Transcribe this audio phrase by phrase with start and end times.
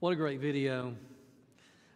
[0.00, 0.94] What a great video.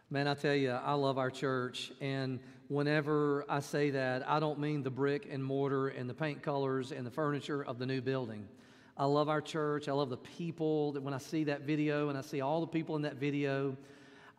[0.09, 1.93] Man, I tell you, I love our church.
[2.01, 6.41] And whenever I say that, I don't mean the brick and mortar and the paint
[6.41, 8.45] colors and the furniture of the new building.
[8.97, 9.87] I love our church.
[9.87, 12.67] I love the people that when I see that video and I see all the
[12.67, 13.77] people in that video,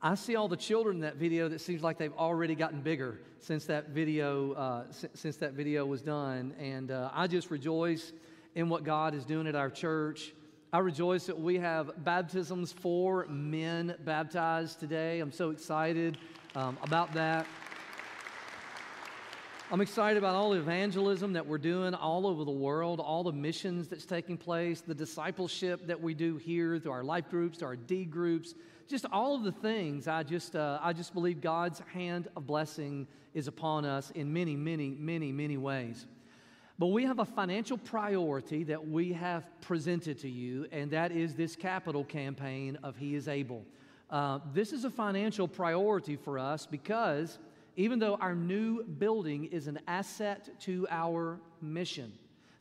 [0.03, 3.19] I see all the children in that video that seems like they've already gotten bigger
[3.41, 4.85] since that video, uh,
[5.15, 6.53] since that video was done.
[6.61, 8.13] And uh, I just rejoice
[8.55, 10.35] in what God is doing at our church.
[10.75, 15.21] I rejoice that we have baptisms four men baptized today.
[15.21, 16.19] I'm so excited
[16.57, 17.47] um, about that.
[19.71, 23.31] I'm excited about all the evangelism that we're doing all over the world, all the
[23.31, 27.77] missions that's taking place, the discipleship that we do here through our life groups, our
[27.77, 28.57] D groups,
[28.89, 30.09] just all of the things.
[30.09, 34.57] I just, uh, I just believe God's hand of blessing is upon us in many,
[34.57, 36.05] many, many, many ways.
[36.79, 41.35] But we have a financial priority that we have presented to you, and that is
[41.35, 43.65] this capital campaign of He is Able.
[44.11, 47.39] Uh, this is a financial priority for us because
[47.77, 52.13] even though our new building is an asset to our mission,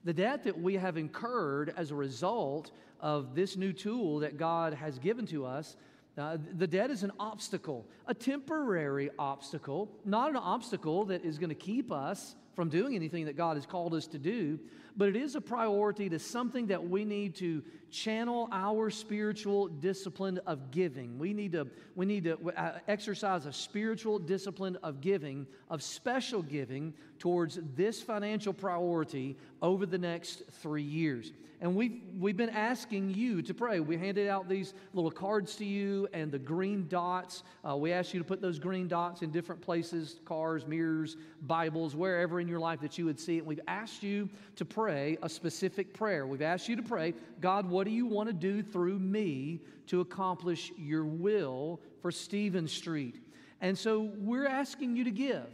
[0.03, 4.73] the debt that we have incurred as a result of this new tool that God
[4.73, 5.75] has given to us,
[6.17, 11.49] uh, the debt is an obstacle, a temporary obstacle, not an obstacle that is going
[11.49, 14.59] to keep us from doing anything that God has called us to do,
[14.95, 20.39] but it is a priority to something that we need to channel our spiritual discipline
[20.47, 21.19] of giving.
[21.19, 26.41] We need to, we need to uh, exercise a spiritual discipline of giving, of special
[26.41, 31.31] giving towards this financial priority over the next three years.
[31.63, 33.79] And we've, we've been asking you to pray.
[33.79, 37.43] We handed out these little cards to you and the green dots.
[37.63, 41.95] Uh, we asked you to put those green dots in different places cars, mirrors, Bibles,
[41.95, 43.45] wherever in your life that you would see it.
[43.45, 44.27] We've asked you
[44.57, 46.25] to pray a specific prayer.
[46.27, 50.01] We've asked you to pray, God, what do you want to do through me to
[50.01, 53.19] accomplish your will for Stephen Street?
[53.61, 55.47] And so we're asking you to give.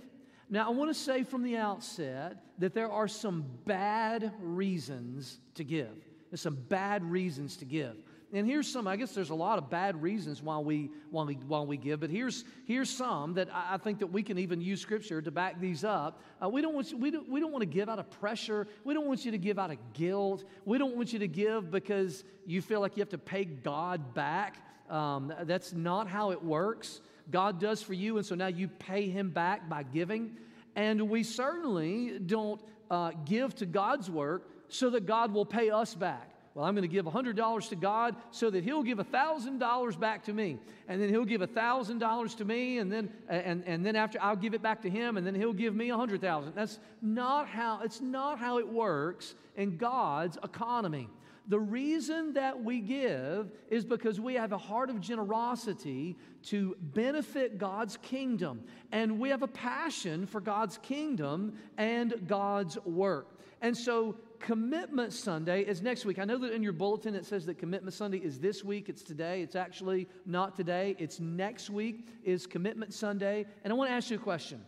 [0.50, 5.64] Now, I want to say from the outset that there are some bad reasons to
[5.64, 5.96] give.
[6.32, 7.96] There's some bad reasons to give.
[8.32, 11.34] And here's some, I guess there's a lot of bad reasons why we, why we,
[11.48, 14.82] why we give, but here's, here's some that I, think that we can even use
[14.82, 16.22] scripture to back these up.
[16.44, 18.68] Uh, we, don't want you, we, don't, we don't want to give out of pressure.
[18.84, 20.44] We don't want you to give out of guilt.
[20.64, 24.14] We don't want you to give because you feel like you have to pay God
[24.14, 24.64] back.
[24.92, 27.02] Um, that's not how it works.
[27.32, 30.38] God does for you, and so now you pay Him back by giving.
[30.76, 32.62] And we certainly don't
[32.92, 36.32] uh, give to God's work so that God will pay us back.
[36.54, 40.34] Well, I'm going to give $100 to God so that He'll give $1,000 back to
[40.34, 40.58] me.
[40.88, 44.54] And then He'll give $1,000 to me, and then, and, and then after I'll give
[44.54, 46.54] it back to Him, and then He'll give me 100,000.
[46.56, 51.08] That's not how, it's not how it works in God's economy.
[51.50, 57.58] The reason that we give is because we have a heart of generosity to benefit
[57.58, 58.62] God's kingdom.
[58.92, 63.40] And we have a passion for God's kingdom and God's work.
[63.62, 66.20] And so, Commitment Sunday is next week.
[66.20, 69.04] I know that in your bulletin it says that Commitment Sunday is this week, it's
[69.04, 69.42] today.
[69.42, 73.46] It's actually not today, it's next week, is Commitment Sunday.
[73.64, 74.64] And I want to ask you a question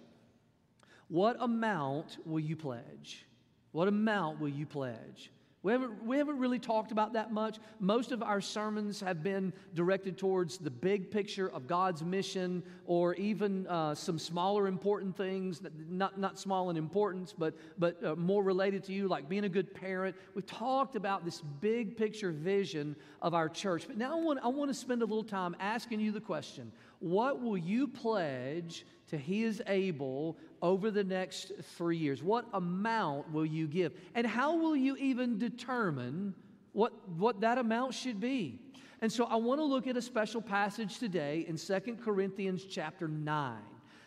[1.07, 3.25] What amount will you pledge?
[3.71, 5.31] What amount will you pledge?
[5.63, 7.59] We haven't, we haven't really talked about that much.
[7.79, 13.13] Most of our sermons have been directed towards the big picture of God's mission or
[13.15, 18.43] even uh, some smaller important things, not, not small in importance, but, but uh, more
[18.43, 20.15] related to you, like being a good parent.
[20.33, 23.85] We've talked about this big picture vision of our church.
[23.85, 26.71] But now I want, I want to spend a little time asking you the question
[27.01, 32.23] what will you pledge to He is able over the next three years?
[32.23, 33.93] What amount will you give?
[34.15, 36.33] And how will you even determine
[36.73, 38.59] what, what that amount should be?
[39.01, 43.07] And so I want to look at a special passage today in Second Corinthians chapter
[43.07, 43.57] 9.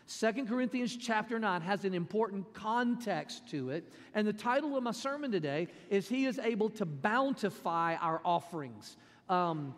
[0.07, 3.91] 2 Corinthians chapter 9 has an important context to it.
[4.13, 8.95] And the title of my sermon today is He is able to bountify our offerings.
[9.29, 9.75] Um,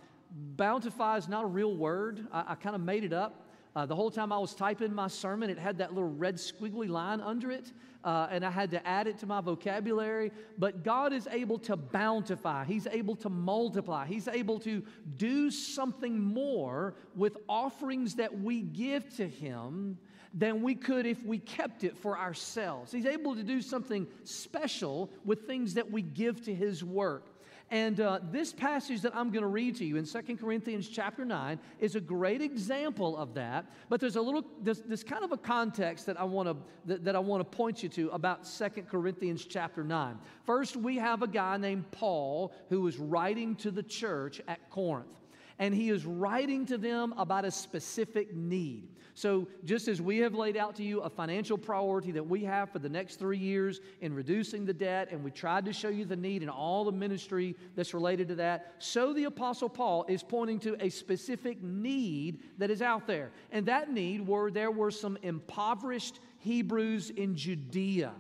[0.55, 3.47] bountify is not a real word, I, I kind of made it up.
[3.77, 6.89] Uh, the whole time I was typing my sermon, it had that little red squiggly
[6.89, 7.71] line under it,
[8.03, 10.31] uh, and I had to add it to my vocabulary.
[10.57, 14.81] But God is able to bountify, He's able to multiply, He's able to
[15.17, 19.99] do something more with offerings that we give to Him
[20.33, 22.91] than we could if we kept it for ourselves.
[22.91, 27.27] He's able to do something special with things that we give to His work.
[27.69, 31.25] And uh, this passage that I'm going to read to you in 2 Corinthians chapter
[31.25, 33.65] 9 is a great example of that.
[33.89, 36.55] But there's a little, there's, there's kind of a context that I want to
[36.85, 40.17] that, that I want to point you to about 2 Corinthians chapter 9.
[40.45, 45.26] First, we have a guy named Paul who is writing to the church at Corinth.
[45.59, 48.89] And he is writing to them about a specific need.
[49.17, 52.69] So, just as we have laid out to you a financial priority that we have
[52.69, 56.05] for the next three years in reducing the debt, and we tried to show you
[56.05, 60.21] the need and all the ministry that's related to that, so the Apostle Paul is
[60.21, 63.31] pointing to a specific need that is out there.
[63.51, 68.13] And that need were there were some impoverished Hebrews in Judea.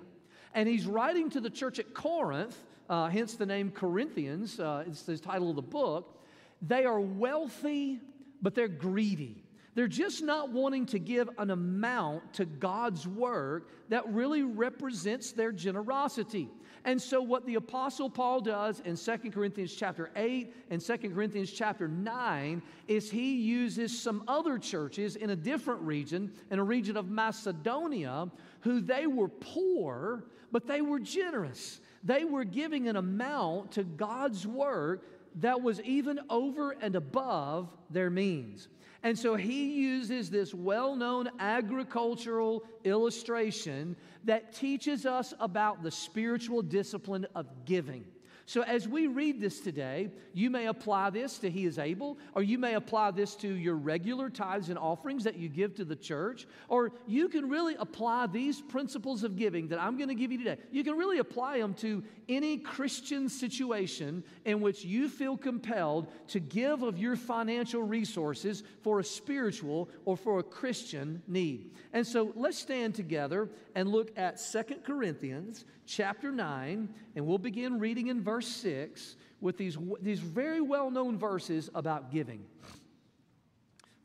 [0.55, 2.57] And he's writing to the church at Corinth,
[2.89, 6.16] uh, hence the name Corinthians, uh, it's the title of the book.
[6.61, 7.99] They are wealthy,
[8.41, 9.43] but they're greedy.
[9.75, 15.51] They're just not wanting to give an amount to God's work that really represents their
[15.51, 16.49] generosity.
[16.83, 21.51] And so what the apostle Paul does in 2 Corinthians chapter 8 and 2 Corinthians
[21.51, 26.97] chapter 9 is he uses some other churches in a different region, in a region
[26.97, 28.31] of Macedonia,
[28.61, 31.81] who they were poor, but they were generous.
[32.03, 38.09] They were giving an amount to God's work that was even over and above their
[38.09, 38.67] means.
[39.03, 43.95] And so he uses this well known agricultural illustration
[44.25, 48.05] that teaches us about the spiritual discipline of giving.
[48.47, 52.41] So, as we read this today, you may apply this to He is able, or
[52.41, 55.97] you may apply this to your regular tithes and offerings that you give to the
[55.97, 60.31] church, or you can really apply these principles of giving that I'm going to give
[60.31, 60.55] you today.
[60.71, 66.39] You can really apply them to any Christian situation in which you feel compelled to
[66.39, 71.71] give of your financial resources for a spiritual or for a Christian need.
[71.91, 77.77] And so, let's stand together and look at Second Corinthians chapter 9, and we'll begin
[77.77, 82.43] reading in verse 6 with these, these very well known verses about giving.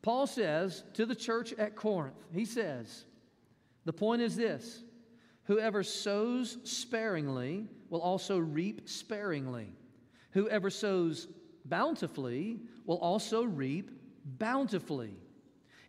[0.02, 3.06] Paul says to the church at Corinth, he says,
[3.86, 4.84] the point is this
[5.44, 9.72] whoever sows sparingly will also reap sparingly.
[10.32, 11.28] Whoever sows
[11.64, 13.90] bountifully will also reap
[14.26, 15.14] bountifully.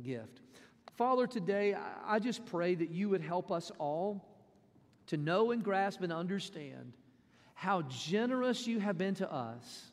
[0.00, 0.40] gift.
[0.96, 4.26] Father, today I just pray that you would help us all
[5.06, 6.92] to know and grasp and understand
[7.54, 9.92] how generous you have been to us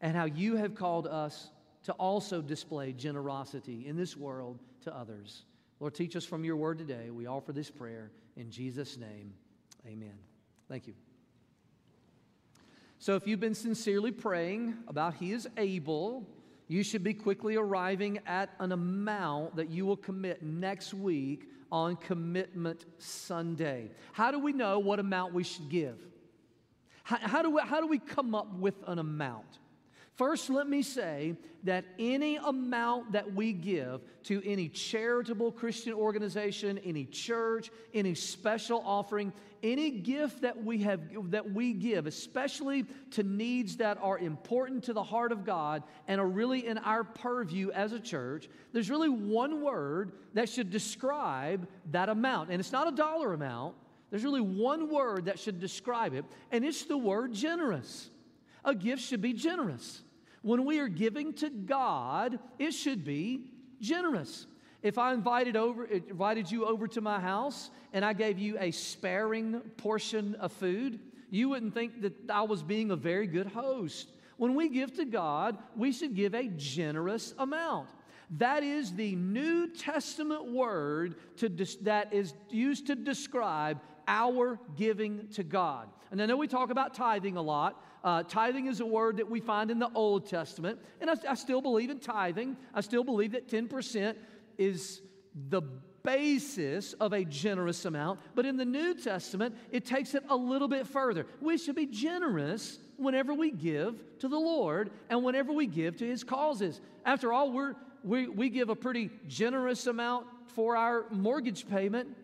[0.00, 1.50] and how you have called us
[1.84, 5.44] to also display generosity in this world to others.
[5.80, 7.10] Lord, teach us from your word today.
[7.10, 9.32] We offer this prayer in Jesus' name.
[9.86, 10.14] Amen.
[10.68, 10.94] Thank you.
[12.98, 16.26] So, if you've been sincerely praying about He is able,
[16.68, 21.96] you should be quickly arriving at an amount that you will commit next week on
[21.96, 23.90] Commitment Sunday.
[24.12, 25.98] How do we know what amount we should give?
[27.04, 29.58] How, how, do, we, how do we come up with an amount?
[30.16, 36.78] First, let me say that any amount that we give to any charitable Christian organization,
[36.78, 39.30] any church, any special offering,
[39.62, 44.94] any gift that we have that we give, especially to needs that are important to
[44.94, 49.10] the heart of God and are really in our purview as a church, there's really
[49.10, 52.50] one word that should describe that amount.
[52.50, 53.74] And it's not a dollar amount.
[54.08, 58.08] There's really one word that should describe it, and it's the word generous.
[58.64, 60.02] A gift should be generous.
[60.46, 63.50] When we are giving to God, it should be
[63.80, 64.46] generous.
[64.80, 68.70] If I invited, over, invited you over to my house and I gave you a
[68.70, 71.00] sparing portion of food,
[71.30, 74.08] you wouldn't think that I was being a very good host.
[74.36, 77.88] When we give to God, we should give a generous amount.
[78.38, 85.26] That is the New Testament word to dis- that is used to describe our giving
[85.30, 85.88] to God.
[86.12, 87.82] And I know we talk about tithing a lot.
[88.06, 91.34] Uh, tithing is a word that we find in the Old Testament, and I, I
[91.34, 92.56] still believe in tithing.
[92.72, 94.14] I still believe that 10%
[94.58, 95.02] is
[95.48, 95.62] the
[96.04, 98.20] basis of a generous amount.
[98.36, 101.26] But in the New Testament, it takes it a little bit further.
[101.40, 106.06] We should be generous whenever we give to the Lord and whenever we give to
[106.06, 106.80] His causes.
[107.04, 112.16] After all, we're, we, we give a pretty generous amount for our mortgage payment.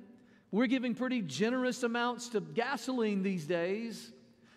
[0.52, 4.12] We're giving pretty generous amounts to gasoline these days.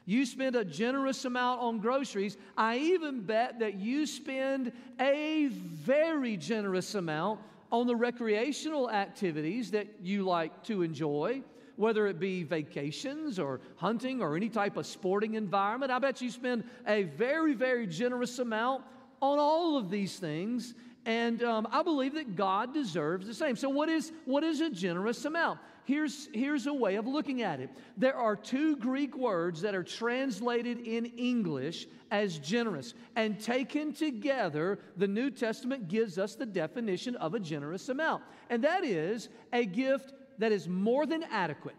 [0.06, 2.38] You spend a generous amount on groceries.
[2.56, 7.40] I even bet that you spend a very generous amount
[7.72, 11.42] on the recreational activities that you like to enjoy,
[11.76, 15.92] whether it be vacations or hunting or any type of sporting environment.
[15.92, 18.84] I bet you spend a very, very generous amount
[19.22, 20.76] on all of these things.
[21.06, 23.56] And um, I believe that God deserves the same.
[23.56, 25.60] So, what is, what is a generous amount?
[25.86, 27.70] Here's, here's a way of looking at it.
[27.98, 32.94] There are two Greek words that are translated in English as generous.
[33.16, 38.24] And taken together, the New Testament gives us the definition of a generous amount.
[38.50, 41.76] And that is a gift that is more than adequate.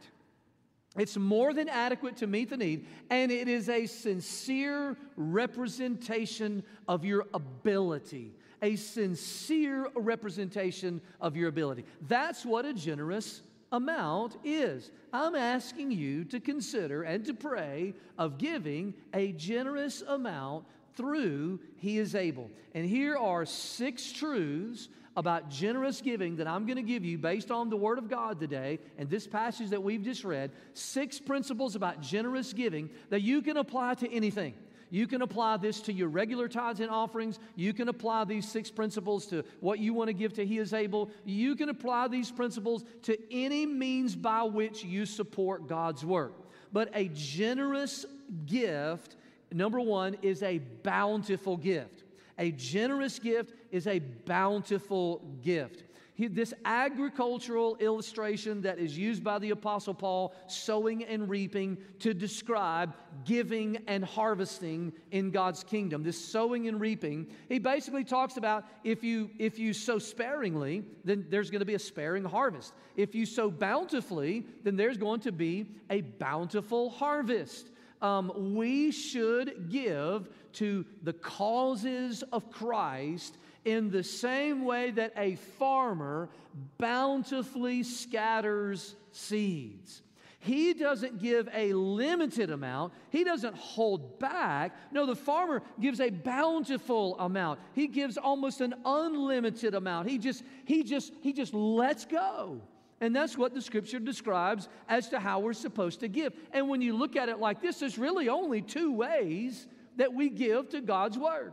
[0.97, 7.05] It's more than adequate to meet the need, and it is a sincere representation of
[7.05, 8.35] your ability.
[8.63, 11.85] A sincere representation of your ability.
[12.09, 13.43] That's what a generous
[13.73, 14.91] amount is.
[15.13, 21.99] I'm asking you to consider and to pray of giving a generous amount through He
[21.99, 22.51] is able.
[22.75, 27.51] And here are six truths about generous giving that I'm going to give you based
[27.51, 30.51] on the Word of God today and this passage that we've just read.
[30.75, 34.55] Six principles about generous giving that you can apply to anything.
[34.91, 37.39] You can apply this to your regular tithes and offerings.
[37.55, 40.73] You can apply these six principles to what you want to give to He is
[40.73, 41.11] able.
[41.25, 46.35] You can apply these principles to any means by which you support God's work.
[46.73, 48.07] But a generous
[48.47, 49.17] gift,
[49.53, 52.05] number one, is a bountiful gift.
[52.39, 55.86] A generous gift is a bountiful gift
[56.17, 62.15] he, this agricultural illustration that is used by the Apostle Paul, sowing and reaping, to
[62.15, 62.95] describe
[63.27, 66.03] giving and harvesting in God's kingdom.
[66.03, 71.27] This sowing and reaping, he basically talks about if you, if you sow sparingly, then
[71.29, 72.73] there's going to be a sparing harvest.
[72.97, 77.71] If you sow bountifully, then there's going to be a bountiful harvest.
[78.01, 85.35] Um, we should give to the causes of Christ in the same way that a
[85.35, 86.31] farmer
[86.79, 90.03] bountifully scatters seeds.
[90.39, 92.93] He doesn't give a limited amount.
[93.11, 94.77] He doesn't hold back.
[94.93, 97.59] No, the farmer gives a bountiful amount.
[97.75, 100.09] He gives almost an unlimited amount.
[100.09, 102.61] He just he just he just lets go.
[103.01, 106.33] And that's what the scripture describes as to how we're supposed to give.
[106.53, 110.31] And when you look at it like this, there's really only two ways that we
[110.31, 111.53] give to God's word.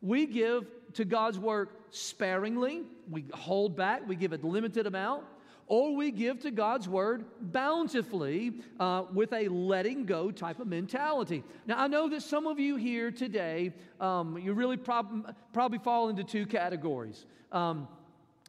[0.00, 5.24] We give to God's work sparingly, we hold back, we give a limited amount,
[5.66, 11.44] or we give to God's word bountifully uh, with a letting go type of mentality.
[11.66, 16.08] Now, I know that some of you here today, um, you really prob- probably fall
[16.08, 17.26] into two categories.
[17.52, 17.86] Um,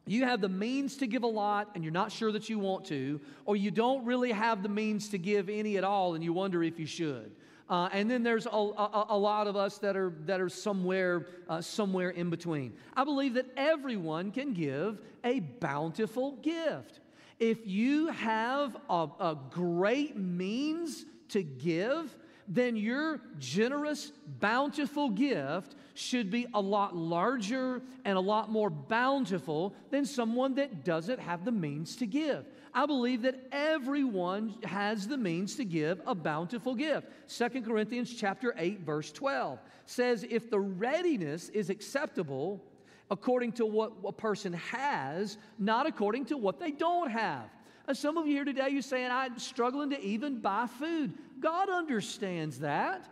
[0.06, 2.86] you have the means to give a lot and you're not sure that you want
[2.86, 6.32] to, or you don't really have the means to give any at all and you
[6.32, 7.30] wonder if you should.
[7.70, 11.28] Uh, and then there's a, a, a, lot of us that are, that are somewhere,
[11.48, 12.72] uh, somewhere in between.
[12.96, 16.98] I believe that everyone can give a bountiful gift.
[17.38, 22.16] If you have a, a great means to give,
[22.48, 24.10] then your generous,
[24.40, 30.84] bountiful gift should be a lot larger and a lot more bountiful than someone that
[30.84, 32.46] doesn't have the means to give.
[32.72, 37.08] I believe that everyone has the means to give a bountiful gift.
[37.26, 42.62] Second Corinthians chapter 8 verse 12 says if the readiness is acceptable
[43.10, 47.50] according to what a person has, not according to what they don't have.
[47.88, 51.12] And some of you here today, you're saying, I'm struggling to even buy food.
[51.40, 53.08] God understands that.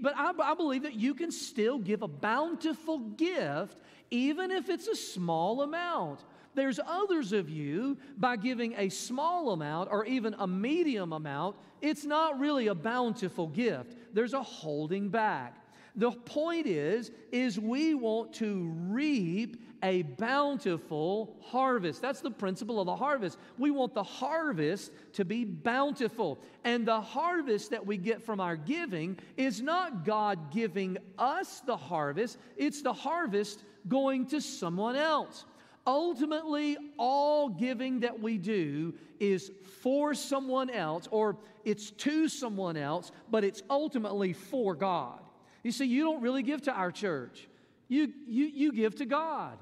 [0.00, 3.78] But I, I believe that you can still give a bountiful gift,
[4.12, 6.20] even if it's a small amount.
[6.54, 12.04] There's others of you, by giving a small amount or even a medium amount, it's
[12.04, 13.96] not really a bountiful gift.
[14.12, 15.58] There's a holding back.
[15.94, 22.00] The point is, is we want to reap a bountiful harvest.
[22.00, 23.36] That's the principle of the harvest.
[23.58, 26.38] We want the harvest to be bountiful.
[26.64, 31.76] And the harvest that we get from our giving is not God giving us the
[31.76, 35.44] harvest, it's the harvest going to someone else.
[35.86, 43.10] Ultimately, all giving that we do is for someone else, or it's to someone else,
[43.30, 45.18] but it's ultimately for God.
[45.64, 47.48] You see, you don't really give to our church,
[47.88, 49.58] you, you, you give to God.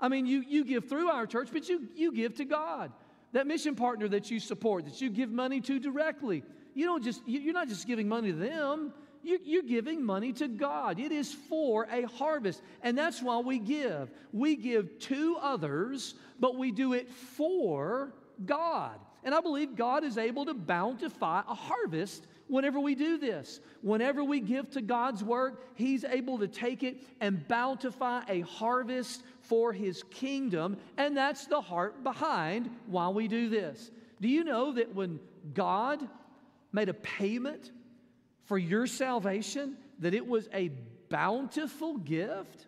[0.00, 2.92] I mean, you, you give through our church, but you, you give to God.
[3.32, 7.22] That mission partner that you support, that you give money to directly, you don't just,
[7.26, 8.92] you're not just giving money to them,
[9.24, 10.98] you're giving money to God.
[10.98, 12.62] It is for a harvest.
[12.82, 14.10] And that's why we give.
[14.32, 18.12] We give to others, but we do it for
[18.44, 18.98] God.
[19.22, 23.60] And I believe God is able to bountify a harvest whenever we do this.
[23.80, 29.22] Whenever we give to God's work, He's able to take it and bountify a harvest
[29.40, 30.76] for His kingdom.
[30.96, 33.90] And that's the heart behind why we do this.
[34.20, 35.20] Do you know that when
[35.54, 36.06] God
[36.72, 37.70] made a payment
[38.44, 40.70] for your salvation, that it was a
[41.08, 42.66] bountiful gift?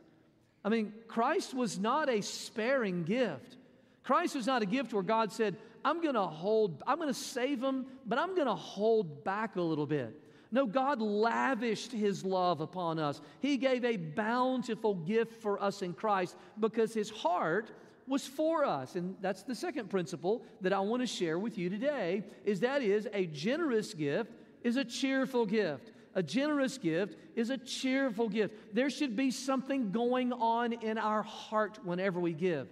[0.64, 3.56] I mean, Christ was not a sparing gift.
[4.02, 7.14] Christ was not a gift where God said, I'm going to hold, I'm going to
[7.14, 10.21] save them, but I'm going to hold back a little bit.
[10.50, 13.21] No, God lavished His love upon us.
[13.40, 17.71] He gave a bountiful gift for us in Christ because His heart
[18.06, 18.95] was for us.
[18.95, 22.83] And that's the second principle that I want to share with you today is that
[22.83, 24.33] is a generous gift
[24.67, 25.93] is a cheerful gift.
[26.17, 28.75] A generous gift is a cheerful gift.
[28.75, 32.67] There should be something going on in our heart whenever we give.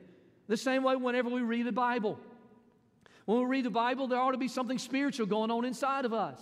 [0.49, 2.19] The same way whenever we read the Bible.
[3.27, 6.13] When we read the Bible, there ought to be something spiritual going on inside of
[6.13, 6.41] us.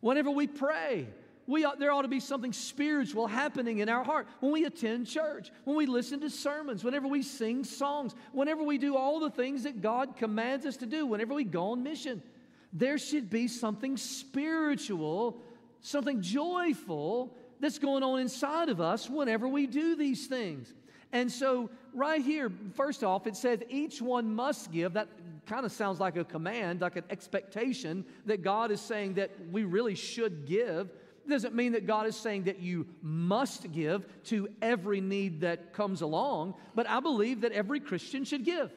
[0.00, 1.06] Whenever we pray,
[1.46, 4.26] we there ought to be something spiritual happening in our heart.
[4.40, 8.78] When we attend church, when we listen to sermons, whenever we sing songs, whenever we
[8.78, 12.22] do all the things that God commands us to do, whenever we go on mission
[12.72, 15.42] there should be something spiritual,
[15.80, 20.72] something joyful that's going on inside of us whenever we do these things.
[21.12, 24.92] And so, right here, first off, it says each one must give.
[24.92, 25.08] That
[25.46, 29.64] kind of sounds like a command, like an expectation that God is saying that we
[29.64, 30.90] really should give.
[31.24, 35.72] It doesn't mean that God is saying that you must give to every need that
[35.72, 38.70] comes along, but I believe that every Christian should give.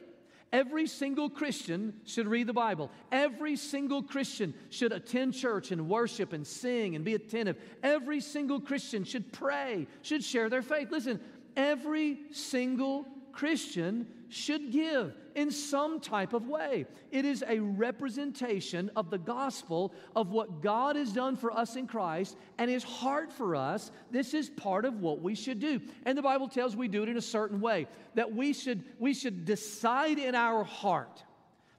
[0.52, 2.90] Every single Christian should read the Bible.
[3.10, 7.56] Every single Christian should attend church and worship and sing and be attentive.
[7.82, 10.90] Every single Christian should pray, should share their faith.
[10.90, 11.20] Listen,
[11.56, 16.86] every single Christian should give in some type of way.
[17.10, 21.86] It is a representation of the gospel of what God has done for us in
[21.86, 23.90] Christ and his heart for us.
[24.10, 25.80] This is part of what we should do.
[26.04, 29.14] And the Bible tells we do it in a certain way that we should we
[29.14, 31.22] should decide in our heart.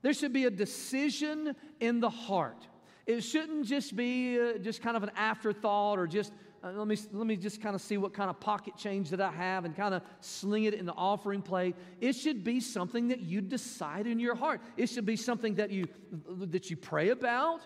[0.02, 2.68] There should be a decision in the heart.
[3.06, 6.98] It shouldn't just be uh, just kind of an afterthought or just uh, let, me,
[7.12, 9.76] let me just kind of see what kind of pocket change that I have and
[9.76, 11.76] kind of sling it in the offering plate.
[12.00, 14.62] It should be something that you decide in your heart.
[14.78, 15.88] It should be something that you,
[16.28, 17.62] that you pray about.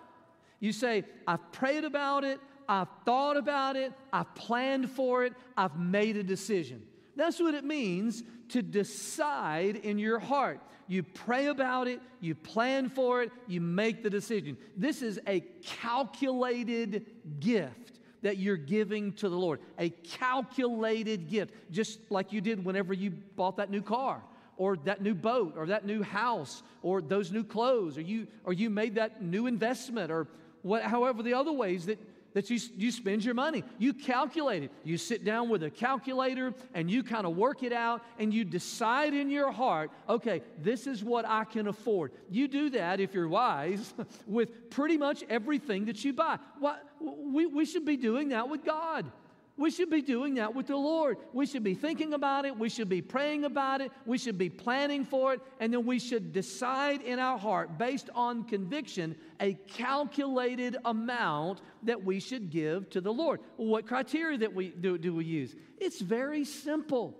[0.60, 5.78] You say, I've prayed about it, I've thought about it, I've planned for it, I've
[5.78, 6.82] made a decision.
[7.16, 10.60] That's what it means to decide in your heart.
[10.88, 14.58] You pray about it, you plan for it, you make the decision.
[14.76, 17.06] This is a calculated
[17.40, 19.60] gift that you're giving to the Lord.
[19.80, 24.22] A calculated gift, just like you did whenever you bought that new car
[24.58, 28.54] or that new boat or that new house or those new clothes or you or
[28.54, 30.28] you made that new investment or
[30.64, 32.00] what however the other ways that
[32.38, 33.64] that you, you spend your money.
[33.80, 34.72] You calculate it.
[34.84, 38.46] You sit down with a calculator and you kind of work it out and you
[38.46, 42.12] decide in your heart, okay, this is what I can afford.
[42.30, 43.92] You do that, if you're wise,
[44.28, 46.38] with pretty much everything that you buy.
[46.60, 49.12] What, we, we should be doing that with God.
[49.58, 51.18] We should be doing that with the Lord.
[51.34, 52.56] We should be thinking about it.
[52.56, 53.92] We should be praying about it.
[54.06, 55.42] We should be planning for it.
[55.60, 62.04] And then we should decide in our heart, based on conviction, a calculated amount that
[62.04, 63.40] we should give to the Lord.
[63.56, 65.56] What criteria that we do, do we use?
[65.80, 67.18] It's very simple.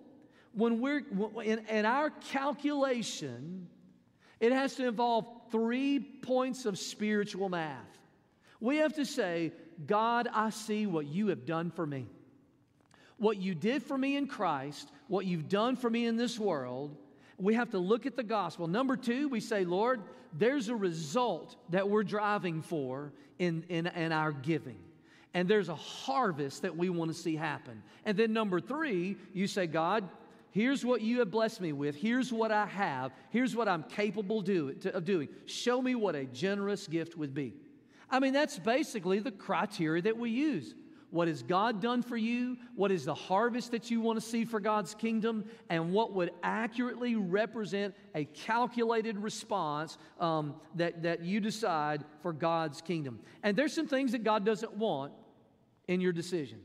[0.54, 1.04] When we're
[1.44, 3.68] in, in our calculation,
[4.40, 7.98] it has to involve three points of spiritual math.
[8.60, 9.54] We have to say,
[9.88, 12.08] God, I see what you have done for me
[13.18, 16.96] what you did for me in Christ, what you've done for me in this world,
[17.38, 18.68] we have to look at the gospel.
[18.68, 20.02] Number two, we say, Lord,
[20.34, 24.78] there's a result that we're driving for in, in, in our giving.
[25.34, 27.84] And there's a harvest that we want to see happen.
[28.06, 30.08] And then number three, you say, God,
[30.52, 31.96] here's what you have blessed me with.
[31.96, 33.12] Here's what I have.
[33.30, 35.28] Here's what I'm capable do, to, of doing.
[35.46, 37.54] Show me what a generous gift would be.
[38.10, 40.74] I mean, that's basically the criteria that we use.
[41.10, 42.58] What has God done for you?
[42.76, 45.46] What is the harvest that you want to see for God's kingdom?
[45.70, 52.82] And what would accurately represent a calculated response um, that, that you decide for God's
[52.82, 53.20] kingdom?
[53.42, 55.14] And there's some things that God doesn't want
[55.88, 56.60] in your decision.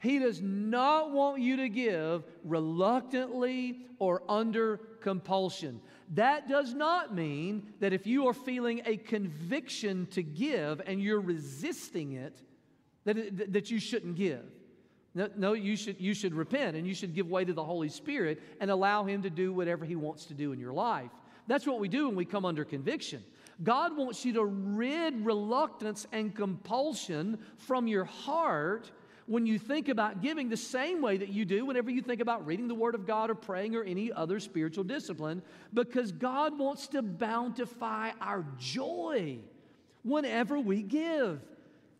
[0.00, 5.80] He does not want you to give reluctantly or under compulsion.
[6.14, 11.20] That does not mean that if you are feeling a conviction to give and you're
[11.20, 12.42] resisting it,
[13.04, 14.44] that, that you shouldn't give.
[15.14, 17.88] No, no, you, should, you should repent and you should give way to the Holy
[17.88, 21.10] Spirit and allow Him to do whatever He wants to do in your life.
[21.46, 23.22] That's what we do when we come under conviction.
[23.62, 28.90] God wants you to rid reluctance and compulsion from your heart
[29.26, 32.44] when you think about giving the same way that you do whenever you think about
[32.46, 35.42] reading the Word of God or praying or any other spiritual discipline,
[35.74, 39.38] because God wants to bountify our joy
[40.02, 41.40] whenever we give.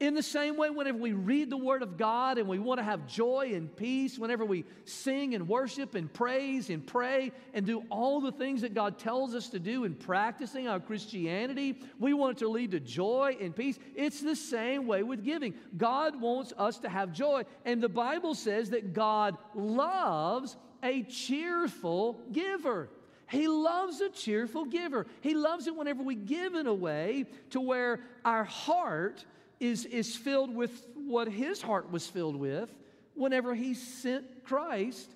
[0.02, 2.82] In the same way, whenever we read the Word of God and we want to
[2.82, 7.84] have joy and peace, whenever we sing and worship and praise and pray and do
[7.88, 12.36] all the things that God tells us to do in practicing our Christianity, we want
[12.36, 13.78] it to lead to joy and peace.
[13.94, 15.54] It's the same way with giving.
[15.76, 17.44] God wants us to have joy.
[17.64, 22.88] And the Bible says that God loves a cheerful giver.
[23.28, 25.06] He loves a cheerful giver.
[25.20, 29.24] He loves it whenever we give in a way to where our heart
[29.62, 32.68] is, is filled with what his heart was filled with
[33.14, 35.08] whenever he sent Christ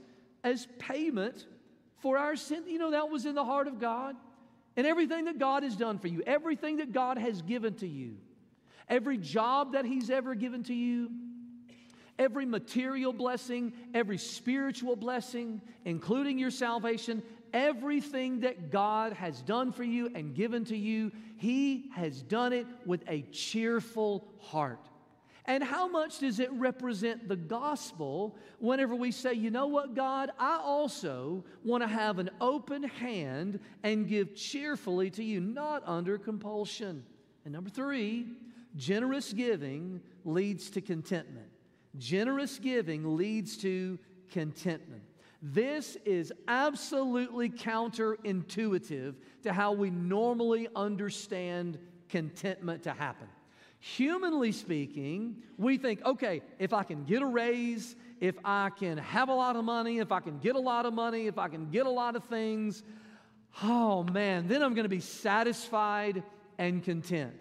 [0.45, 1.45] as payment
[1.99, 2.63] for our sin.
[2.69, 4.15] You know, that was in the heart of God.
[4.77, 8.19] And everything that God has done for you, everything that God has given to you,
[8.89, 11.11] every job that He's ever given to you,
[12.17, 17.23] every material blessing, every spiritual blessing, including your salvation,
[17.57, 22.67] everything that God has done for you and given to you, He has done it
[22.85, 24.91] with a cheerful heart.
[25.47, 30.33] And how much does it represent the gospel whenever we say, you know what, God,
[30.39, 36.19] I also want to have an open hand and give cheerfully to you, not under
[36.19, 37.05] compulsion?
[37.45, 38.27] And number three,
[38.77, 41.49] generous giving leads to contentment.
[41.97, 43.99] Generous giving leads to
[44.33, 45.06] contentment.
[45.43, 53.29] This is absolutely counterintuitive to how we normally understand contentment to happen.
[53.79, 59.29] Humanly speaking, we think, okay, if I can get a raise, if I can have
[59.29, 61.71] a lot of money, if I can get a lot of money, if I can
[61.71, 62.83] get a lot of things,
[63.63, 66.23] oh man, then I'm going to be satisfied
[66.59, 67.41] and content.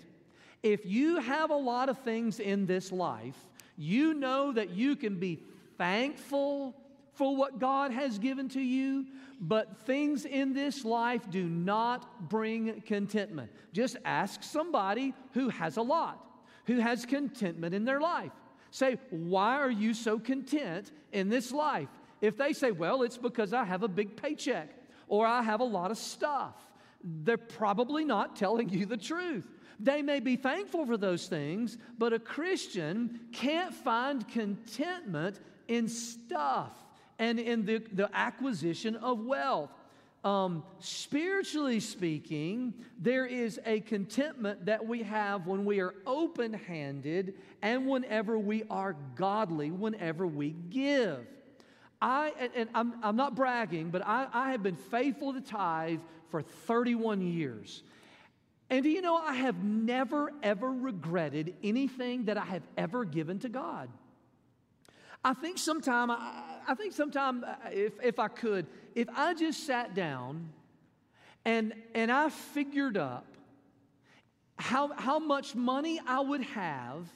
[0.62, 3.38] If you have a lot of things in this life,
[3.78, 5.40] you know that you can be
[5.78, 6.76] thankful
[7.16, 9.06] for what God has given to you,
[9.40, 13.52] but things in this life do not bring contentment.
[13.74, 16.24] Just ask somebody who has a lot,
[16.66, 18.32] who has contentment in their life.
[18.72, 21.88] Say, why are you so content in this life?
[22.22, 24.70] If they say, well, it's because I have a big paycheck
[25.08, 26.56] or I have a lot of stuff,
[27.04, 29.48] they're probably not telling you the truth.
[29.80, 36.85] They may be thankful for those things, but a Christian can't find contentment in stuff
[37.20, 39.72] and in the, the acquisition of wealth.
[40.24, 47.36] Um, spiritually speaking, there is a contentment that we have when we are open handed
[47.62, 51.28] and whenever we are godly, whenever we give.
[52.02, 56.00] I, and, I'm, I'm not bragging, but I, I have been faithful to tithe
[56.30, 57.84] for 31 years.
[58.70, 63.40] And do you know, I have never, ever regretted anything that I have ever given
[63.40, 63.90] to God.
[65.26, 69.66] I think sometime, I, I think sometime, uh, if, if I could, if I just
[69.66, 70.50] sat down
[71.44, 73.26] and, and I figured up
[74.60, 77.10] how, how much money I would have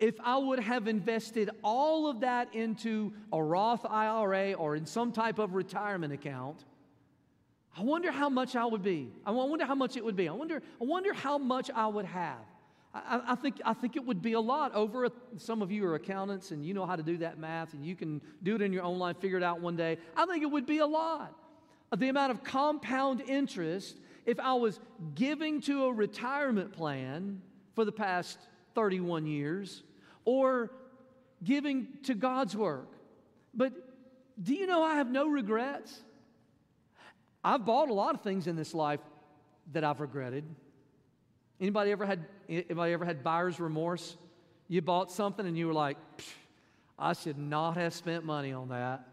[0.00, 5.12] if I would have invested all of that into a Roth IRA or in some
[5.12, 6.64] type of retirement account,
[7.78, 9.12] I wonder how much I would be.
[9.24, 10.28] I wonder how much it would be.
[10.28, 12.44] I wonder, I wonder how much I would have.
[13.08, 15.04] I, I, think, I think it would be a lot over.
[15.06, 17.84] A, some of you are accountants and you know how to do that math and
[17.84, 19.98] you can do it in your own life, figure it out one day.
[20.16, 21.34] I think it would be a lot.
[21.96, 24.80] The amount of compound interest if I was
[25.14, 27.40] giving to a retirement plan
[27.74, 28.38] for the past
[28.74, 29.84] 31 years
[30.24, 30.72] or
[31.44, 32.88] giving to God's work.
[33.54, 33.72] But
[34.42, 36.02] do you know I have no regrets?
[37.44, 39.00] I've bought a lot of things in this life
[39.72, 40.44] that I've regretted.
[41.60, 44.16] Anybody ever had anybody ever had buyer's remorse?
[44.68, 45.96] You bought something and you were like,
[46.98, 49.06] I should not have spent money on that.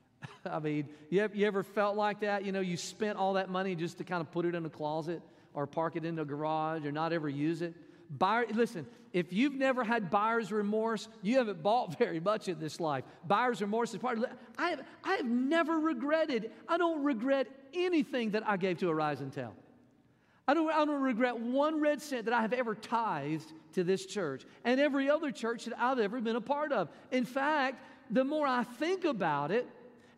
[0.44, 2.44] I mean, you, you ever felt like that?
[2.44, 4.70] You know, you spent all that money just to kind of put it in a
[4.70, 5.22] closet
[5.54, 7.74] or park it in a garage or not ever use it.
[8.18, 12.80] Buyer, listen, if you've never had buyer's remorse, you haven't bought very much in this
[12.80, 13.04] life.
[13.26, 14.26] Buyer's remorse is part of
[14.58, 19.20] I have, I have never regretted, I don't regret anything that I gave to Arise
[19.20, 19.54] and Tell.
[20.50, 24.04] I don't, I don't regret one red cent that I have ever tithed to this
[24.04, 26.88] church and every other church that I've ever been a part of.
[27.12, 29.68] In fact, the more I think about it,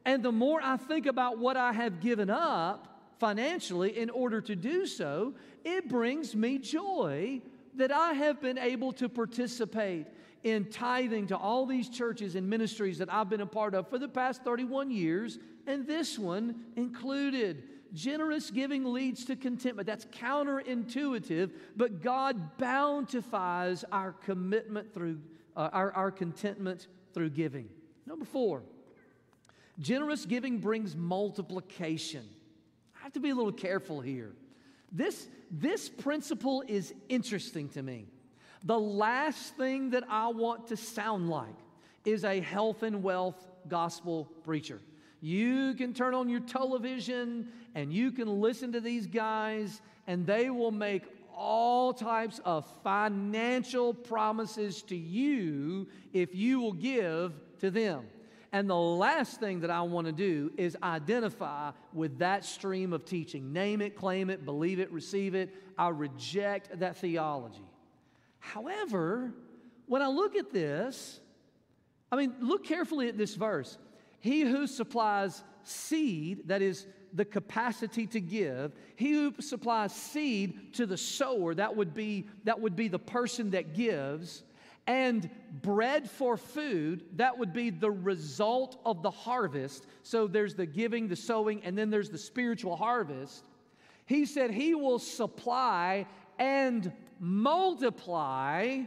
[0.06, 4.56] and the more I think about what I have given up financially in order to
[4.56, 7.42] do so, it brings me joy
[7.74, 10.06] that I have been able to participate
[10.44, 13.98] in tithing to all these churches and ministries that I've been a part of for
[13.98, 17.64] the past 31 years, and this one included.
[17.92, 19.86] Generous giving leads to contentment.
[19.86, 25.20] That's counterintuitive, but God bountifies our commitment through
[25.56, 27.68] uh, our, our contentment through giving.
[28.06, 28.62] Number four,
[29.78, 32.24] generous giving brings multiplication.
[32.98, 34.32] I have to be a little careful here.
[34.90, 38.06] This, this principle is interesting to me.
[38.64, 41.56] The last thing that I want to sound like
[42.04, 44.80] is a health and wealth gospel preacher.
[45.22, 50.50] You can turn on your television and you can listen to these guys, and they
[50.50, 51.04] will make
[51.34, 58.04] all types of financial promises to you if you will give to them.
[58.50, 63.06] And the last thing that I want to do is identify with that stream of
[63.06, 63.52] teaching.
[63.52, 65.54] Name it, claim it, believe it, receive it.
[65.78, 67.64] I reject that theology.
[68.40, 69.32] However,
[69.86, 71.20] when I look at this,
[72.10, 73.78] I mean, look carefully at this verse.
[74.22, 80.86] He who supplies seed, that is the capacity to give, he who supplies seed to
[80.86, 84.44] the sower, that would be, that would be the person that gives,
[84.86, 85.28] and
[85.60, 89.88] bread for food, that would be the result of the harvest.
[90.04, 93.44] So there's the giving, the sowing, and then there's the spiritual harvest.
[94.06, 96.06] He said he will supply
[96.38, 98.82] and multiply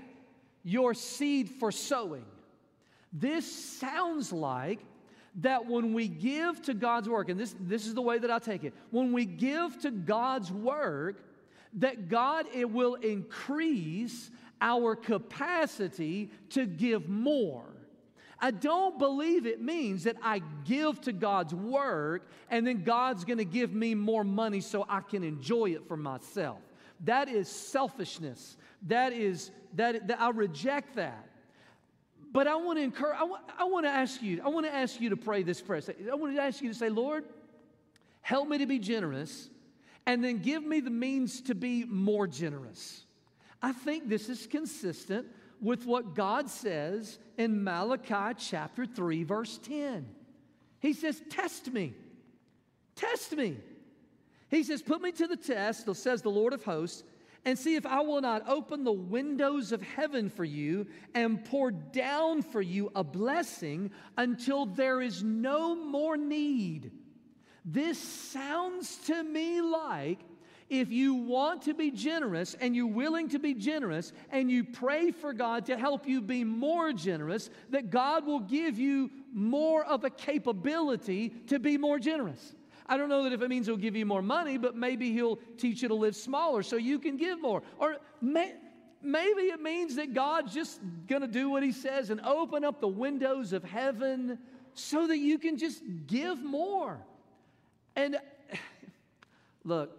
[0.64, 2.26] your seed for sowing.
[3.12, 3.46] This
[3.80, 4.80] sounds like
[5.42, 8.40] that when we give to God's work, and this, this is the way that I
[8.40, 11.22] take it, when we give to God's work,
[11.74, 17.66] that God it will increase our capacity to give more.
[18.40, 23.38] I don't believe it means that I give to God's work and then God's going
[23.38, 26.60] to give me more money so I can enjoy it for myself.
[27.04, 28.58] That is selfishness.
[28.84, 31.28] That is that, that I reject that.
[32.36, 35.12] But I want to encourage, I want, to ask you, I want to ask you
[35.12, 35.82] to pray this prayer.
[36.12, 37.24] I want to ask you to say, Lord,
[38.20, 39.48] help me to be generous
[40.06, 43.06] and then give me the means to be more generous.
[43.62, 45.28] I think this is consistent
[45.62, 50.06] with what God says in Malachi chapter 3, verse 10.
[50.82, 51.94] He says, Test me.
[52.98, 53.56] Test me.
[54.50, 57.06] He says, Put me to the test, says the Lord of hosts,
[57.46, 61.72] and see if I will not open the windows of heaven for you and pour
[61.72, 66.92] down for you a blessing until there is no more need.
[67.64, 70.20] This sounds to me like
[70.70, 75.12] if you want to be generous and you're willing to be generous and you pray
[75.12, 80.04] for God to help you be more generous, that God will give you more of
[80.04, 82.56] a capability to be more generous.
[82.88, 85.38] I don't know that if it means He'll give you more money, but maybe He'll
[85.58, 87.64] teach you to live smaller so you can give more.
[87.80, 88.54] Or may,
[89.02, 92.82] maybe it means that God's just going to do what He says and open up
[92.82, 94.38] the windows of heaven
[94.76, 97.00] so that you can just give more.
[97.96, 98.18] And
[99.64, 99.92] look,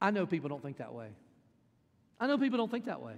[0.00, 1.08] I know people don't think that way.
[2.18, 3.14] I know people don't think that way.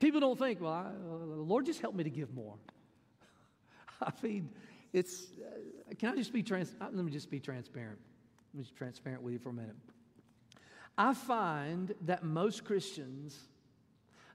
[0.00, 2.54] People don't think, well, I, uh, Lord, just help me to give more.
[4.00, 4.50] I mean,
[4.92, 7.98] it's, uh, can I just be trans, uh, let me just be transparent.
[8.54, 9.76] Let me be transparent with you for a minute.
[10.98, 13.38] I find that most Christians,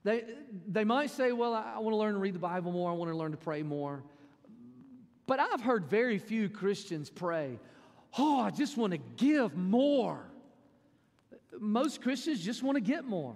[0.03, 0.23] they,
[0.67, 2.93] they might say, well, I, I want to learn to read the Bible more, I
[2.93, 4.03] want to learn to pray more.
[5.27, 7.59] But I've heard very few Christians pray,
[8.17, 10.25] oh, I just want to give more
[11.59, 13.35] most Christians just want to get more.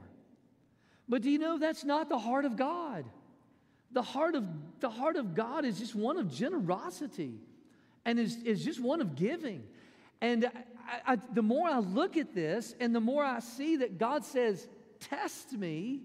[1.08, 3.06] But do you know that's not the heart of God?
[3.94, 4.46] The heart of,
[4.80, 7.34] the heart of God is just one of generosity
[8.06, 9.64] and is, is just one of giving.
[10.22, 13.98] And I, I, the more I look at this and the more I see that
[13.98, 14.68] God says,
[15.00, 16.02] Test me,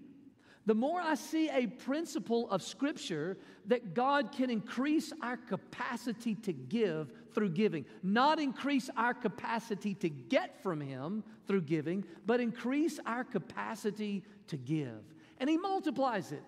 [0.65, 6.51] the more I see a principle of Scripture that God can increase our capacity to
[6.51, 12.99] give through giving, not increase our capacity to get from Him through giving, but increase
[13.05, 15.03] our capacity to give.
[15.39, 16.43] And He multiplies it.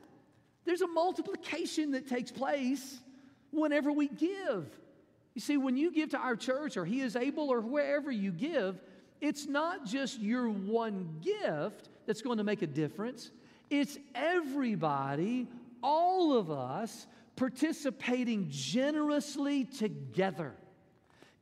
[0.65, 2.99] There's a multiplication that takes place
[3.51, 4.65] whenever we give.
[5.33, 8.31] You see, when you give to our church or He is able or wherever you
[8.31, 8.79] give,
[9.21, 13.31] it's not just your one gift that's going to make a difference.
[13.69, 15.47] It's everybody,
[15.83, 20.53] all of us, participating generously together.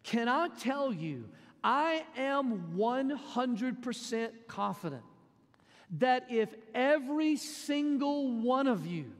[0.03, 1.29] Can I tell you,
[1.63, 5.03] I am 100% confident
[5.99, 9.11] that if every single one of you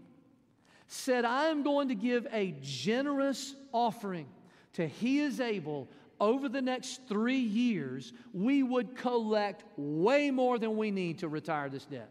[0.88, 4.28] said, I'm going to give a generous offering
[4.74, 5.88] to He is able
[6.20, 11.70] over the next three years, we would collect way more than we need to retire
[11.70, 12.10] this debt.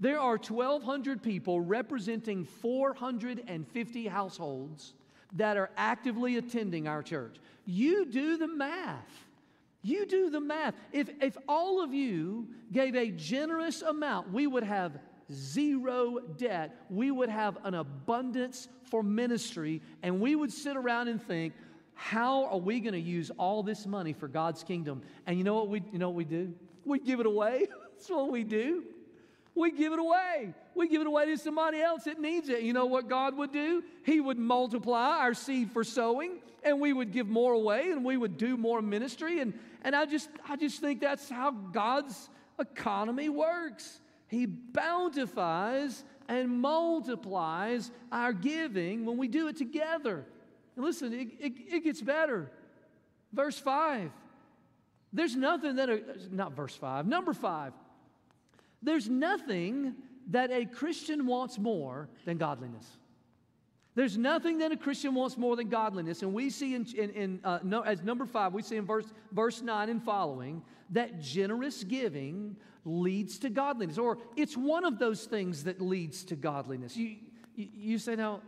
[0.00, 4.92] There are 1,200 people representing 450 households
[5.32, 7.36] that are actively attending our church.
[7.64, 9.25] You do the math.
[9.86, 10.74] You do the math.
[10.90, 14.98] If, if all of you gave a generous amount, we would have
[15.32, 16.74] zero debt.
[16.90, 21.54] We would have an abundance for ministry, and we would sit around and think,
[21.94, 25.02] how are we going to use all this money for God's kingdom?
[25.24, 26.52] And you know what we, you know what we do?
[26.84, 27.68] We give it away.
[27.92, 28.82] That's what we do.
[29.56, 30.52] We give it away.
[30.74, 32.60] We give it away to somebody else that needs it.
[32.60, 33.82] You know what God would do?
[34.04, 38.18] He would multiply our seed for sowing, and we would give more away, and we
[38.18, 39.40] would do more ministry.
[39.40, 42.28] And, and I just I just think that's how God's
[42.60, 44.00] economy works.
[44.28, 50.26] He bountifies and multiplies our giving when we do it together.
[50.74, 52.50] And listen, it, it, it gets better.
[53.32, 54.10] Verse 5.
[55.12, 57.72] There's nothing that, a, not verse 5, number 5.
[58.86, 59.96] There's nothing
[60.28, 62.86] that a Christian wants more than godliness.
[63.96, 66.22] There's nothing that a Christian wants more than godliness.
[66.22, 69.12] And we see in, in, in uh, no, as number five, we see in verse,
[69.32, 75.24] verse 9 and following that generous giving leads to godliness, or it's one of those
[75.24, 76.96] things that leads to godliness.
[76.96, 77.16] You,
[77.56, 78.40] you, you say, now,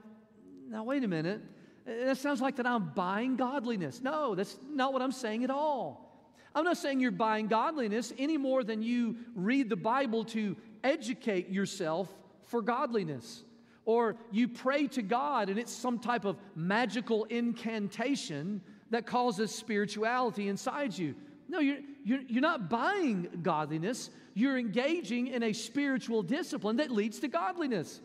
[0.69, 1.41] now, wait a minute.
[1.85, 4.01] That sounds like that I'm buying godliness.
[4.01, 6.08] No, that's not what I'm saying at all.
[6.55, 11.49] I'm not saying you're buying godliness any more than you read the Bible to educate
[11.51, 12.09] yourself
[12.45, 13.45] for godliness.
[13.85, 20.49] Or you pray to God and it's some type of magical incantation that causes spirituality
[20.49, 21.15] inside you.
[21.49, 27.19] No, you're, you're, you're not buying godliness you're engaging in a spiritual discipline that leads
[27.19, 28.01] to godliness.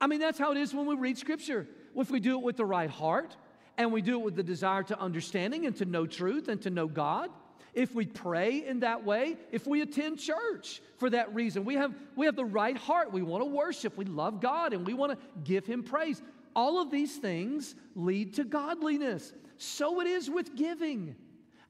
[0.00, 1.66] I mean, that's how it is when we read Scripture.
[1.96, 3.36] If we do it with the right heart
[3.76, 6.70] and we do it with the desire to understanding and to know truth and to
[6.70, 7.30] know God,
[7.74, 11.94] if we pray in that way, if we attend church for that reason, we have,
[12.16, 13.12] we have the right heart.
[13.12, 16.22] We want to worship, we love God, and we want to give Him praise.
[16.54, 19.32] All of these things lead to godliness.
[19.58, 21.14] So it is with giving.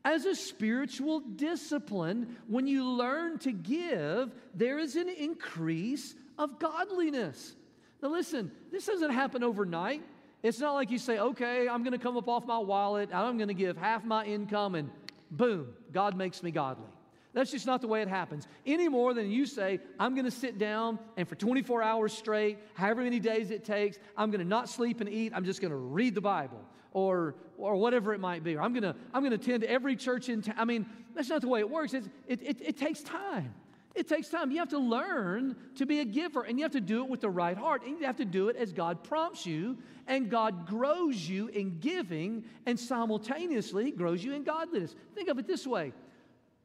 [0.04, 7.54] As a spiritual discipline, when you learn to give, there is an increase of godliness.
[8.02, 10.02] Now, listen, this doesn't happen overnight.
[10.42, 13.36] It's not like you say, okay, I'm going to come up off my wallet, I'm
[13.36, 14.88] going to give half my income, and
[15.30, 16.88] boom, God makes me godly.
[17.32, 18.48] That's just not the way it happens.
[18.66, 22.58] Any more than you say, I'm going to sit down and for 24 hours straight,
[22.74, 25.70] however many days it takes, I'm going to not sleep and eat, I'm just going
[25.70, 28.56] to read the Bible or, or whatever it might be.
[28.56, 30.56] Or I'm going to I'm going to attend every church in town.
[30.58, 31.94] I mean, that's not the way it works.
[31.94, 33.54] It, it, it, it takes time.
[33.94, 34.50] It takes time.
[34.50, 37.20] You have to learn to be a giver, and you have to do it with
[37.20, 37.82] the right heart.
[37.84, 41.80] And you have to do it as God prompts you, and God grows you in
[41.80, 44.94] giving, and simultaneously grows you in godliness.
[45.14, 45.92] Think of it this way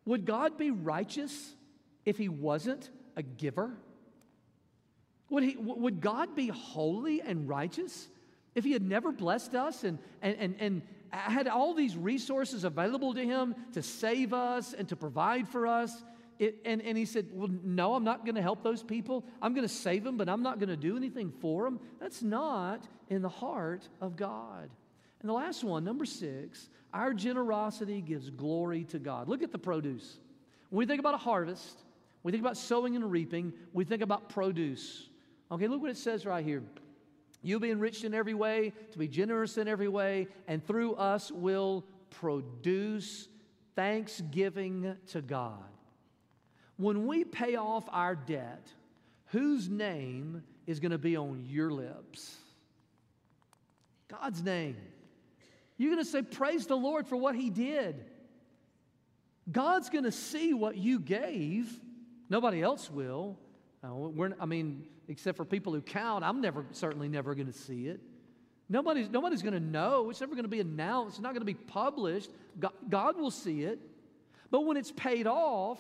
[0.06, 1.56] Would God be righteous
[2.06, 3.76] if He wasn't a giver?
[5.30, 8.08] Would, he, would God be holy and righteous
[8.54, 13.14] if he had never blessed us and, and, and, and had all these resources available
[13.14, 16.04] to him to save us and to provide for us,
[16.40, 19.26] it, and, and he said, Well, no, I'm not going to help those people.
[19.42, 21.80] I'm going to save them, but I'm not going to do anything for them.
[22.00, 24.70] That's not in the heart of God.
[25.22, 29.28] And the last one, number six, our generosity gives glory to God.
[29.28, 30.20] Look at the produce.
[30.70, 31.84] When we think about a harvest,
[32.24, 35.10] we think about sowing and reaping, we think about produce.
[35.52, 36.64] Okay, look what it says right here.
[37.42, 41.32] You'll be enriched in every way, to be generous in every way, and through us
[41.32, 43.28] will produce
[43.76, 45.75] thanksgiving to God.
[46.78, 48.68] When we pay off our debt,
[49.28, 52.36] whose name is going to be on your lips?
[54.10, 54.78] God's name.
[55.78, 58.04] You're going to say, Praise the Lord for what He did.
[59.52, 61.72] God's going to see what you gave.
[62.30, 63.38] Nobody else will.
[63.84, 67.88] Uh, I mean, except for people who count, I'm never, certainly never going to see
[67.88, 68.00] it.
[68.68, 70.10] Nobody's, nobody's going to know.
[70.10, 71.18] It's never going to be announced.
[71.18, 72.32] It's not going to be published.
[72.60, 73.80] God, God will see it.
[74.50, 75.80] But when it's paid off,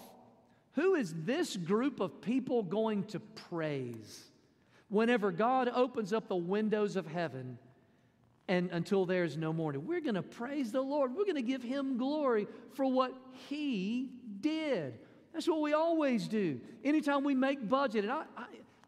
[0.75, 3.19] who is this group of people going to
[3.49, 4.25] praise?
[4.89, 7.57] Whenever God opens up the windows of heaven
[8.47, 11.15] and until there's no more, we're going to praise the Lord.
[11.15, 13.13] We're going to give him glory for what
[13.47, 14.09] he
[14.41, 14.99] did.
[15.33, 16.59] That's what we always do.
[16.83, 18.45] Anytime we make budget, and I, I,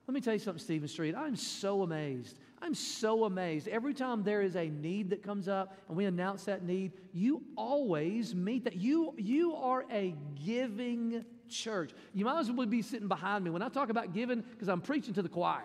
[0.07, 1.15] let me tell you something, Stephen Street.
[1.15, 2.37] I'm so amazed.
[2.61, 3.67] I'm so amazed.
[3.67, 7.43] Every time there is a need that comes up and we announce that need, you
[7.55, 8.75] always meet that.
[8.75, 10.15] You, you are a
[10.45, 11.91] giving church.
[12.13, 14.81] You might as well be sitting behind me when I talk about giving because I'm
[14.81, 15.63] preaching to the choir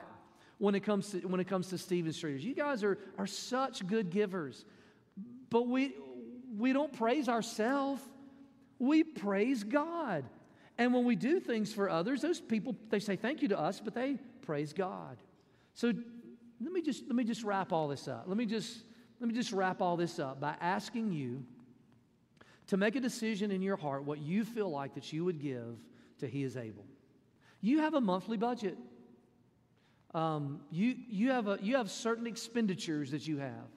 [0.59, 2.43] when it comes to, when it comes to Stephen Streeters.
[2.43, 4.65] You guys are, are such good givers.
[5.51, 5.95] But we,
[6.57, 8.03] we don't praise ourselves,
[8.79, 10.25] we praise God.
[10.79, 13.81] And when we do things for others, those people, they say thank you to us,
[13.81, 15.19] but they praise God.
[15.75, 15.93] So
[16.61, 18.25] let me just, let me just wrap all this up.
[18.27, 18.79] Let me just,
[19.21, 21.45] let me just wrap all this up by asking you
[22.73, 25.77] to make a decision in your heart what you feel like that you would give
[26.19, 26.87] to He is able.
[27.61, 28.79] You have a monthly budget.
[30.15, 33.69] Um, you, you, have a, you have certain expenditures that you have.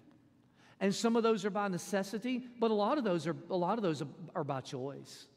[0.80, 3.78] And some of those are by necessity, but a lot of those are, a lot
[3.78, 5.28] of those are, are by choice.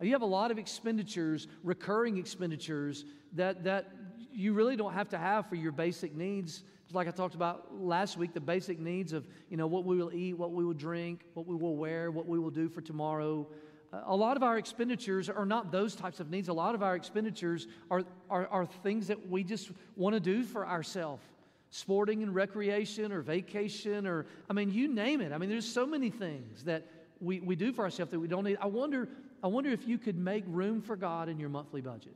[0.00, 3.90] You have a lot of expenditures, recurring expenditures, that, that
[4.30, 6.62] you really don't have to have for your basic needs.
[6.92, 10.12] Like I talked about last week, the basic needs of you know, what we will
[10.12, 13.46] eat, what we will drink, what we will wear, what we will do for tomorrow.
[13.92, 16.48] Uh, a lot of our expenditures are not those types of needs.
[16.48, 20.42] A lot of our expenditures are, are, are things that we just want to do
[20.42, 21.22] for ourselves
[21.70, 25.32] sporting and recreation or vacation or, I mean, you name it.
[25.32, 26.86] I mean, there's so many things that
[27.20, 28.56] we, we do for ourselves that we don't need.
[28.58, 29.06] I wonder
[29.42, 32.14] I wonder if you could make room for God in your monthly budget.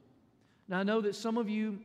[0.68, 1.78] Now, I know that some of you,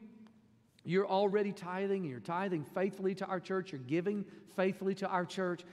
[0.88, 4.26] you're already tithing, and you're tithing faithfully to our church, you're giving
[4.56, 5.64] faithfully to our church.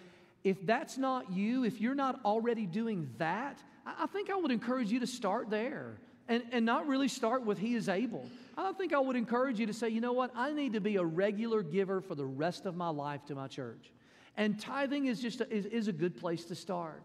[0.42, 4.90] If that's not you, if you're not already doing that, I think I would encourage
[4.90, 5.96] you to start there
[6.28, 8.28] and, and not really start with He is able.
[8.56, 10.96] I think I would encourage you to say, you know what, I need to be
[10.96, 13.92] a regular giver for the rest of my life to my church.
[14.36, 17.02] And tithing is just a, is, is a good place to start.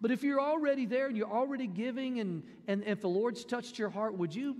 [0.00, 3.78] But if you're already there and you're already giving and, and if the Lord's touched
[3.78, 4.56] your heart, would you,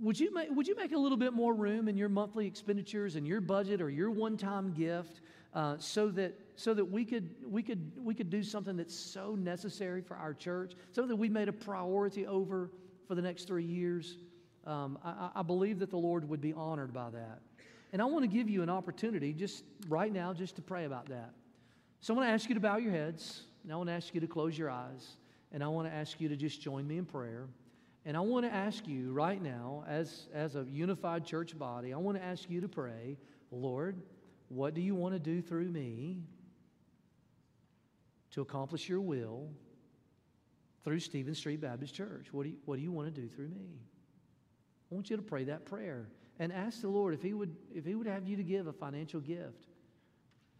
[0.00, 3.16] would, you make, would you make a little bit more room in your monthly expenditures
[3.16, 5.20] and your budget or your one time gift
[5.54, 9.34] uh, so, that, so that we could, we, could, we could do something that's so
[9.34, 12.70] necessary for our church, something that we made a priority over
[13.08, 14.18] for the next three years?
[14.66, 17.40] Um, I, I believe that the Lord would be honored by that.
[17.92, 21.06] And I want to give you an opportunity just right now just to pray about
[21.08, 21.30] that.
[22.00, 23.42] So I want to ask you to bow your heads.
[23.66, 25.16] And I want to ask you to close your eyes.
[25.50, 27.46] And I want to ask you to just join me in prayer.
[28.06, 31.96] And I want to ask you right now, as, as a unified church body, I
[31.96, 33.18] want to ask you to pray,
[33.50, 34.00] Lord,
[34.48, 36.22] what do you want to do through me
[38.30, 39.48] to accomplish your will
[40.84, 42.28] through Stephen Street Baptist Church?
[42.30, 43.80] What do you, what do you want to do through me?
[44.90, 46.06] I want you to pray that prayer
[46.38, 48.72] and ask the Lord if he would, if he would have you to give a
[48.72, 49.65] financial gift.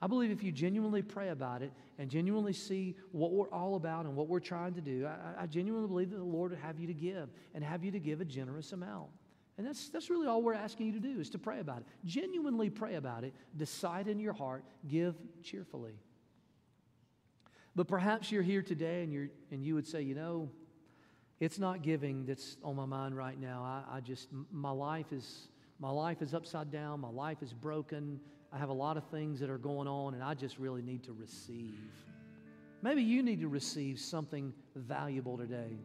[0.03, 4.05] I believe if you genuinely pray about it and genuinely see what we're all about
[4.05, 6.79] and what we're trying to do, I, I, genuinely believe that the Lord would have
[6.79, 9.09] you to give and have you to give a generous amount.
[9.57, 11.87] And that's, that's really all we're asking you to do is to pray about it.
[12.05, 13.33] Genuinely pray about it.
[13.57, 14.65] Decide in your heart.
[14.87, 15.95] Give cheerfully.
[17.75, 20.51] But perhaps you're here today and, you're, and you would say, you know,
[21.41, 23.63] it's not giving that's on my mind right now.
[23.63, 27.01] I, I just, my life is, my life is upside down.
[27.01, 28.21] My life is broken.
[28.53, 31.03] I have a lot of things that are going on, and I just really need
[31.05, 31.75] to receive.
[32.83, 35.79] Maybe you need to receive something valuable today.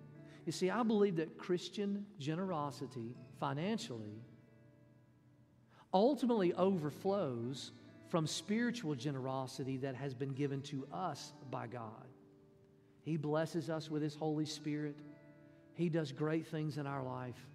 [0.46, 4.22] You see, I believe that Christian generosity financially
[5.94, 7.72] ultimately overflows
[8.10, 12.08] from spiritual generosity that has been given to us by God.
[13.04, 14.96] He blesses us with His Holy Spirit,
[15.74, 17.48] He does great things in our life.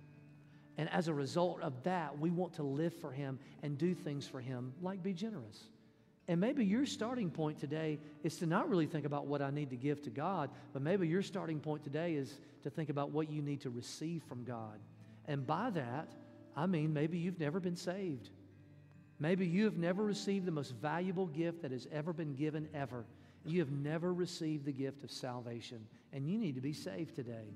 [0.78, 4.26] And as a result of that, we want to live for Him and do things
[4.26, 5.68] for Him, like be generous.
[6.28, 9.70] And maybe your starting point today is to not really think about what I need
[9.70, 13.30] to give to God, but maybe your starting point today is to think about what
[13.30, 14.80] you need to receive from God.
[15.26, 16.08] And by that,
[16.56, 18.30] I mean maybe you've never been saved.
[19.18, 23.06] Maybe you have never received the most valuable gift that has ever been given, ever.
[23.44, 27.54] You have never received the gift of salvation, and you need to be saved today.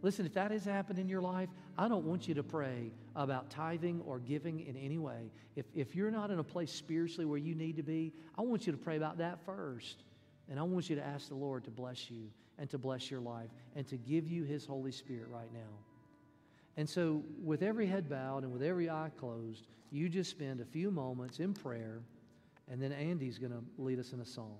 [0.00, 3.50] Listen, if that has happened in your life, I don't want you to pray about
[3.50, 5.30] tithing or giving in any way.
[5.56, 8.66] If, if you're not in a place spiritually where you need to be, I want
[8.66, 10.04] you to pray about that first.
[10.48, 13.20] And I want you to ask the Lord to bless you and to bless your
[13.20, 15.76] life and to give you His Holy Spirit right now.
[16.76, 20.64] And so, with every head bowed and with every eye closed, you just spend a
[20.64, 22.02] few moments in prayer,
[22.70, 24.58] and then Andy's going to lead us in a song.